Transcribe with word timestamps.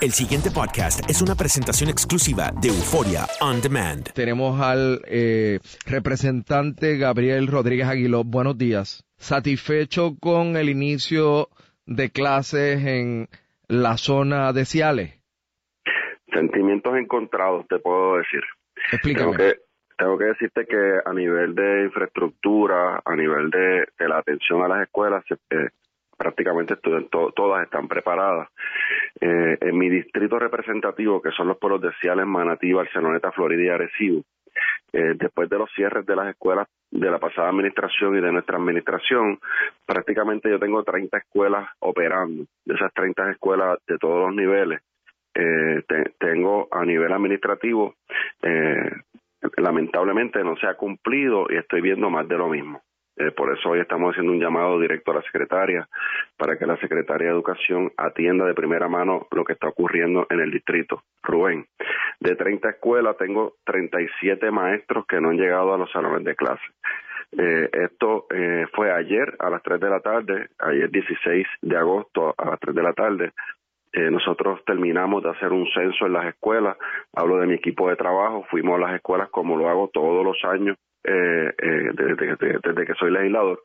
El 0.00 0.12
siguiente 0.12 0.50
podcast 0.50 1.08
es 1.10 1.20
una 1.20 1.34
presentación 1.34 1.90
exclusiva 1.90 2.50
de 2.62 2.68
Euforia 2.68 3.26
On 3.42 3.60
Demand. 3.60 4.10
Tenemos 4.14 4.58
al 4.60 5.00
eh, 5.06 5.58
representante 5.86 6.96
Gabriel 6.96 7.46
Rodríguez 7.46 7.86
Aguiló. 7.86 8.24
Buenos 8.24 8.56
días. 8.56 9.04
¿Satisfecho 9.18 10.16
con 10.18 10.56
el 10.56 10.70
inicio 10.70 11.48
de 11.84 12.10
clases 12.10 12.82
en 12.84 13.28
la 13.68 13.98
zona 13.98 14.52
de 14.54 14.64
Ciales? 14.64 15.20
Sentimientos 16.32 16.96
encontrados, 16.96 17.66
te 17.68 17.78
puedo 17.78 18.16
decir. 18.16 18.40
Explícame. 18.92 19.36
Tengo 19.36 19.52
que, 19.52 19.58
tengo 19.98 20.18
que 20.18 20.24
decirte 20.24 20.64
que 20.66 20.92
a 21.04 21.12
nivel 21.12 21.54
de 21.54 21.84
infraestructura, 21.84 23.02
a 23.04 23.16
nivel 23.16 23.50
de, 23.50 23.86
de 23.98 24.08
la 24.08 24.18
atención 24.18 24.62
a 24.62 24.68
las 24.68 24.82
escuelas, 24.82 25.22
se- 25.28 25.34
eh, 25.34 25.68
prácticamente 26.20 26.76
todas 26.76 27.64
están 27.64 27.88
preparadas. 27.88 28.48
Eh, 29.22 29.56
en 29.58 29.78
mi 29.78 29.88
distrito 29.88 30.38
representativo, 30.38 31.22
que 31.22 31.30
son 31.30 31.48
los 31.48 31.56
pueblos 31.56 31.80
de 31.80 31.92
Ciales, 31.98 32.26
Manatí, 32.26 32.74
Barceloneta, 32.74 33.32
Florida 33.32 33.62
y 33.62 33.68
Arecibo, 33.70 34.22
eh, 34.92 35.14
después 35.16 35.48
de 35.48 35.56
los 35.58 35.70
cierres 35.72 36.04
de 36.04 36.14
las 36.14 36.28
escuelas 36.28 36.68
de 36.90 37.10
la 37.10 37.18
pasada 37.18 37.48
administración 37.48 38.18
y 38.18 38.20
de 38.20 38.32
nuestra 38.32 38.58
administración, 38.58 39.38
prácticamente 39.86 40.50
yo 40.50 40.58
tengo 40.58 40.82
30 40.84 41.16
escuelas 41.16 41.66
operando. 41.78 42.44
De 42.66 42.74
esas 42.74 42.92
30 42.92 43.30
escuelas 43.30 43.78
de 43.86 43.96
todos 43.96 44.18
los 44.26 44.34
niveles, 44.34 44.80
eh, 45.34 45.82
te- 45.88 46.12
tengo 46.18 46.68
a 46.70 46.84
nivel 46.84 47.12
administrativo, 47.12 47.94
eh, 48.42 48.90
lamentablemente 49.56 50.44
no 50.44 50.54
se 50.56 50.66
ha 50.66 50.74
cumplido 50.74 51.46
y 51.48 51.56
estoy 51.56 51.80
viendo 51.80 52.10
más 52.10 52.28
de 52.28 52.36
lo 52.36 52.48
mismo. 52.48 52.82
Eh, 53.20 53.32
por 53.32 53.52
eso 53.52 53.68
hoy 53.68 53.80
estamos 53.80 54.12
haciendo 54.12 54.32
un 54.32 54.40
llamado 54.40 54.80
directo 54.80 55.10
a 55.10 55.16
la 55.16 55.22
secretaria 55.22 55.86
para 56.38 56.56
que 56.56 56.64
la 56.64 56.78
secretaria 56.78 57.28
de 57.28 57.34
Educación 57.34 57.92
atienda 57.98 58.46
de 58.46 58.54
primera 58.54 58.88
mano 58.88 59.26
lo 59.30 59.44
que 59.44 59.52
está 59.52 59.68
ocurriendo 59.68 60.26
en 60.30 60.40
el 60.40 60.50
distrito. 60.50 61.02
Rubén, 61.22 61.66
de 62.18 62.34
30 62.34 62.70
escuelas 62.70 63.18
tengo 63.18 63.56
37 63.64 64.50
maestros 64.50 65.04
que 65.06 65.20
no 65.20 65.28
han 65.28 65.36
llegado 65.36 65.74
a 65.74 65.76
los 65.76 65.92
salones 65.92 66.24
de 66.24 66.34
clase. 66.34 66.64
Eh, 67.36 67.68
esto 67.72 68.26
eh, 68.30 68.64
fue 68.72 68.90
ayer 68.90 69.36
a 69.38 69.50
las 69.50 69.62
3 69.62 69.78
de 69.80 69.90
la 69.90 70.00
tarde, 70.00 70.48
ayer 70.58 70.90
16 70.90 71.46
de 71.60 71.76
agosto 71.76 72.34
a 72.38 72.46
las 72.46 72.60
3 72.60 72.74
de 72.74 72.82
la 72.82 72.94
tarde. 72.94 73.32
Eh, 73.92 74.10
nosotros 74.10 74.64
terminamos 74.64 75.22
de 75.22 75.28
hacer 75.28 75.52
un 75.52 75.66
censo 75.74 76.06
en 76.06 76.14
las 76.14 76.24
escuelas, 76.26 76.78
hablo 77.12 77.36
de 77.36 77.46
mi 77.46 77.54
equipo 77.54 77.90
de 77.90 77.96
trabajo, 77.96 78.46
fuimos 78.48 78.78
a 78.78 78.86
las 78.86 78.94
escuelas 78.94 79.28
como 79.28 79.58
lo 79.58 79.68
hago 79.68 79.90
todos 79.92 80.24
los 80.24 80.42
años 80.44 80.78
eh, 81.04 81.54
eh, 81.58 81.90
desde, 81.94 82.14
desde- 82.36 82.58
desde 82.62 82.86
que 82.86 82.94
soy 82.94 83.10
legislador 83.10 83.60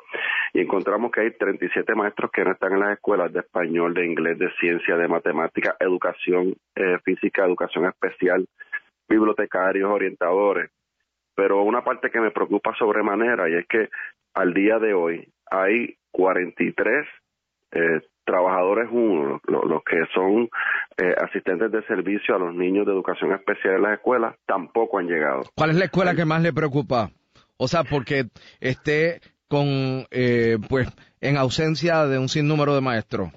y 0.54 0.62
encontramos 0.62 1.12
que 1.12 1.22
hay 1.22 1.32
37 1.32 1.94
maestros 1.96 2.32
que 2.32 2.44
no 2.46 2.52
están 2.54 2.74
en 2.74 2.80
las 2.80 2.94
escuelas 2.94 3.32
de 3.34 3.40
español, 3.42 3.94
de 3.94 4.06
inglés, 4.06 4.40
de 4.40 4.50
ciencia, 4.60 4.96
de 4.96 5.08
matemática, 5.08 5.76
educación 5.80 6.56
eh, 6.76 6.98
física, 7.04 7.46
educación 7.46 7.86
especial, 7.86 8.48
bibliotecarios, 9.10 9.90
orientadores. 9.92 10.72
Pero 11.36 11.62
una 11.64 11.84
parte 11.84 12.10
que 12.10 12.22
me 12.22 12.32
preocupa 12.32 12.74
sobremanera 12.76 13.50
y 13.50 13.56
es 13.56 13.68
que 13.68 13.90
al 14.34 14.54
día 14.54 14.80
de 14.80 14.94
hoy 14.94 15.28
hay 15.52 15.96
43 16.12 17.06
eh, 17.72 18.02
trabajadores 18.24 18.88
uno, 18.92 19.42
lo- 19.48 19.64
los 19.66 19.84
que 19.84 20.04
son 20.14 20.50
asistentes 21.22 21.72
de 21.72 21.84
servicio 21.84 22.36
a 22.36 22.40
los 22.40 22.56
niños 22.56 22.86
de 22.86 22.94
educación 22.94 23.34
especial 23.34 23.76
en 23.76 23.82
las 23.84 23.94
escuelas, 23.94 24.36
tampoco 24.46 24.98
han 24.98 25.08
llegado. 25.08 25.44
¿Cuál 25.56 25.72
es 25.72 25.76
la 25.76 25.86
escuela 25.86 26.16
que 26.16 26.24
más 26.26 26.42
le 26.42 26.54
preocupa? 26.54 27.10
O 27.58 27.68
sea, 27.68 27.84
porque 27.84 28.26
esté 28.60 29.22
con, 29.48 30.06
eh, 30.12 30.58
pues, 30.70 30.88
en 31.22 31.38
ausencia 31.38 32.06
de 32.06 32.20
un 32.20 32.30
sinnúmero 32.30 32.76
de 32.76 32.82
maestros. 32.82 33.30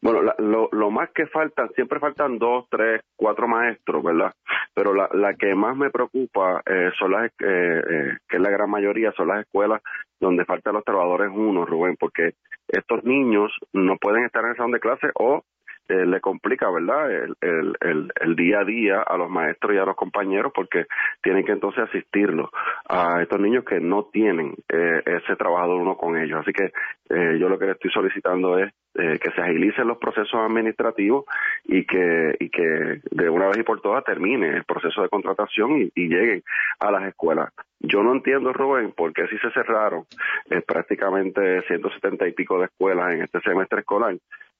Bueno, 0.00 0.22
la- 0.22 0.34
lo, 0.38 0.90
más 0.90 1.10
que 1.14 1.26
faltan, 1.26 1.70
siempre 1.74 1.98
faltan 1.98 2.38
dos, 2.38 2.66
tres, 2.70 3.00
cuatro 3.16 3.48
maestros, 3.48 4.02
¿verdad? 4.02 4.32
Pero 4.74 4.92
la, 4.92 5.08
la 5.12 5.34
que 5.34 5.54
más 5.54 5.76
me 5.76 5.90
preocupa 5.90 6.62
eh, 6.66 6.90
son 6.98 7.12
las, 7.12 7.26
eh, 7.26 7.32
eh, 7.40 8.16
que 8.28 8.36
es 8.36 8.42
la 8.42 8.50
gran 8.50 8.68
mayoría, 8.70 9.12
son 9.16 9.28
las 9.28 9.40
escuelas 9.40 9.80
donde 10.20 10.44
faltan 10.44 10.74
los 10.74 10.84
trabajadores 10.84 11.30
uno, 11.34 11.64
Rubén, 11.64 11.96
porque 11.98 12.34
estos 12.68 13.02
niños 13.04 13.50
no 13.72 13.96
pueden 13.96 14.24
estar 14.24 14.44
en 14.44 14.50
el 14.50 14.56
salón 14.56 14.72
de 14.72 14.80
clase 14.80 15.08
o 15.14 15.42
eh, 15.88 16.06
le 16.06 16.20
complica, 16.20 16.70
¿verdad? 16.70 17.10
El, 17.40 18.36
día 18.36 18.60
a 18.60 18.64
día 18.64 19.02
a 19.02 19.16
los 19.16 19.30
maestros 19.30 19.74
y 19.74 19.78
a 19.78 19.84
los 19.84 19.96
compañeros 19.96 20.52
porque 20.54 20.86
tienen 21.22 21.44
que 21.44 21.52
entonces 21.52 21.84
asistirlos 21.84 22.50
a 22.88 23.22
estos 23.22 23.40
niños 23.40 23.64
que 23.64 23.80
no 23.80 24.04
tienen 24.04 24.54
eh, 24.68 25.02
ese 25.04 25.36
trabajador 25.36 25.80
uno 25.80 25.96
con 25.96 26.16
ellos. 26.16 26.40
Así 26.40 26.52
que 26.52 26.72
eh, 27.10 27.38
yo 27.38 27.48
lo 27.48 27.58
que 27.58 27.66
le 27.66 27.72
estoy 27.72 27.90
solicitando 27.90 28.58
es 28.58 28.72
eh, 28.96 29.18
que 29.20 29.30
se 29.32 29.40
agilicen 29.40 29.88
los 29.88 29.98
procesos 29.98 30.34
administrativos 30.34 31.24
y 31.64 31.84
que, 31.84 32.36
y 32.38 32.48
que 32.48 33.00
de 33.10 33.28
una 33.28 33.48
vez 33.48 33.58
y 33.58 33.62
por 33.62 33.80
todas 33.80 34.04
termine 34.04 34.56
el 34.56 34.64
proceso 34.64 35.02
de 35.02 35.08
contratación 35.08 35.82
y, 35.82 35.90
y 35.94 36.08
lleguen 36.08 36.42
a 36.78 36.90
las 36.90 37.04
escuelas. 37.04 37.52
Yo 37.80 38.02
no 38.02 38.12
entiendo, 38.12 38.52
Rubén, 38.52 38.92
por 38.92 39.12
qué 39.12 39.26
si 39.26 39.36
se 39.38 39.50
cerraron 39.50 40.04
eh, 40.48 40.62
prácticamente 40.62 41.62
170 41.62 42.28
y 42.28 42.32
pico 42.32 42.58
de 42.58 42.66
escuelas 42.66 43.14
en 43.14 43.22
este 43.22 43.40
semestre 43.40 43.80
escolar 43.80 44.16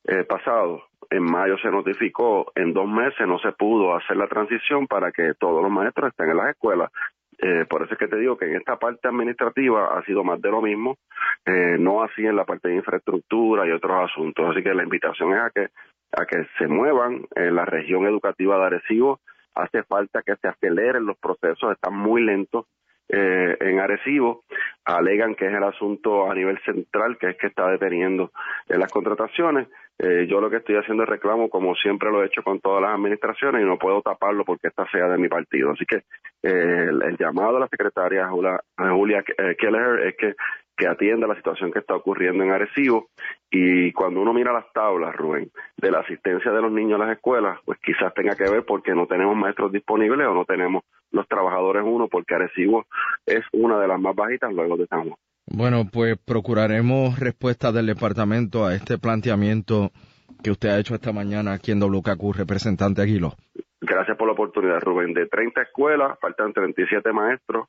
eh, 0.06 0.24
pasado. 0.24 0.82
En 1.10 1.22
mayo 1.22 1.56
se 1.58 1.70
notificó, 1.70 2.52
en 2.54 2.72
dos 2.72 2.88
meses 2.88 3.26
no 3.26 3.38
se 3.38 3.52
pudo 3.52 3.94
hacer 3.94 4.16
la 4.16 4.26
transición 4.26 4.86
para 4.86 5.12
que 5.12 5.34
todos 5.38 5.62
los 5.62 5.70
maestros 5.70 6.10
estén 6.10 6.30
en 6.30 6.36
las 6.36 6.50
escuelas. 6.50 6.90
Eh, 7.38 7.66
por 7.68 7.82
eso 7.82 7.94
es 7.94 7.98
que 7.98 8.08
te 8.08 8.16
digo 8.16 8.36
que 8.36 8.46
en 8.46 8.56
esta 8.56 8.76
parte 8.76 9.08
administrativa 9.08 9.98
ha 9.98 10.04
sido 10.04 10.22
más 10.22 10.40
de 10.40 10.50
lo 10.50 10.62
mismo, 10.62 10.96
eh, 11.44 11.76
no 11.78 12.02
así 12.02 12.24
en 12.24 12.36
la 12.36 12.44
parte 12.44 12.68
de 12.68 12.76
infraestructura 12.76 13.66
y 13.66 13.72
otros 13.72 14.10
asuntos. 14.10 14.50
Así 14.50 14.62
que 14.62 14.72
la 14.72 14.84
invitación 14.84 15.32
es 15.32 15.40
a 15.40 15.50
que 15.50 15.68
a 16.16 16.26
que 16.26 16.46
se 16.58 16.68
muevan 16.68 17.26
en 17.34 17.54
la 17.54 17.64
región 17.64 18.06
educativa 18.06 18.56
de 18.58 18.64
Arecibo. 18.66 19.20
Hace 19.54 19.82
falta 19.84 20.22
que 20.22 20.36
se 20.36 20.48
aceleren 20.48 21.06
los 21.06 21.18
procesos, 21.18 21.72
están 21.72 21.96
muy 21.96 22.22
lentos 22.22 22.66
eh, 23.08 23.56
en 23.60 23.80
Arecibo. 23.80 24.44
Alegan 24.84 25.34
que 25.34 25.46
es 25.46 25.54
el 25.54 25.62
asunto 25.62 26.30
a 26.30 26.34
nivel 26.34 26.58
central, 26.64 27.16
que 27.18 27.30
es 27.30 27.36
que 27.36 27.46
está 27.48 27.68
deteniendo 27.68 28.32
eh, 28.68 28.76
las 28.76 28.90
contrataciones. 28.90 29.68
Eh, 29.98 30.26
yo 30.28 30.40
lo 30.40 30.50
que 30.50 30.56
estoy 30.56 30.76
haciendo 30.76 31.04
es 31.04 31.08
reclamo, 31.08 31.48
como 31.48 31.74
siempre 31.76 32.10
lo 32.10 32.22
he 32.22 32.26
hecho 32.26 32.42
con 32.42 32.60
todas 32.60 32.82
las 32.82 32.94
administraciones, 32.94 33.62
y 33.62 33.64
no 33.64 33.78
puedo 33.78 34.02
taparlo 34.02 34.44
porque 34.44 34.68
esta 34.68 34.88
sea 34.90 35.08
de 35.08 35.18
mi 35.18 35.28
partido. 35.28 35.70
Así 35.70 35.84
que 35.86 35.96
eh, 36.42 36.86
el, 36.88 37.02
el 37.02 37.16
llamado 37.16 37.56
a 37.56 37.60
la 37.60 37.68
secretaria 37.68 38.28
Julia, 38.28 38.60
Julia 38.76 39.22
Kelleher 39.22 40.06
es 40.08 40.16
que, 40.16 40.34
que 40.76 40.86
atienda 40.86 41.26
la 41.26 41.36
situación 41.36 41.72
que 41.72 41.78
está 41.78 41.94
ocurriendo 41.94 42.44
en 42.44 42.50
Arecibo. 42.50 43.08
Y 43.50 43.92
cuando 43.92 44.20
uno 44.20 44.32
mira 44.32 44.52
las 44.52 44.72
tablas, 44.72 45.14
Rubén, 45.14 45.50
de 45.76 45.90
la 45.90 46.00
asistencia 46.00 46.50
de 46.50 46.62
los 46.62 46.72
niños 46.72 47.00
a 47.00 47.04
las 47.04 47.16
escuelas, 47.16 47.58
pues 47.64 47.78
quizás 47.84 48.12
tenga 48.14 48.34
que 48.34 48.50
ver 48.50 48.64
porque 48.64 48.94
no 48.94 49.06
tenemos 49.06 49.36
maestros 49.36 49.72
disponibles 49.72 50.26
o 50.26 50.34
no 50.34 50.44
tenemos 50.44 50.82
los 51.12 51.28
trabajadores 51.28 51.84
uno, 51.86 52.08
porque 52.08 52.34
Arecibo 52.34 52.86
es 53.24 53.44
una 53.52 53.78
de 53.78 53.88
las 53.88 54.00
más 54.00 54.16
bajitas 54.16 54.52
luego 54.52 54.76
de 54.76 54.86
San 54.86 55.04
Juan. 55.04 55.16
Bueno, 55.46 55.84
pues 55.92 56.18
procuraremos 56.18 57.20
respuesta 57.20 57.70
del 57.70 57.86
departamento 57.86 58.64
a 58.64 58.74
este 58.74 58.98
planteamiento 58.98 59.90
que 60.42 60.50
usted 60.50 60.70
ha 60.70 60.78
hecho 60.78 60.94
esta 60.94 61.12
mañana 61.12 61.52
aquí 61.52 61.70
en 61.70 61.80
WKQ, 61.80 62.34
representante 62.34 63.02
Aguilo. 63.02 63.34
Gracias 63.80 64.16
por 64.16 64.26
la 64.26 64.32
oportunidad, 64.32 64.80
Rubén. 64.80 65.12
De 65.12 65.26
30 65.26 65.62
escuelas, 65.62 66.18
faltan 66.18 66.52
37 66.52 67.12
maestros 67.12 67.68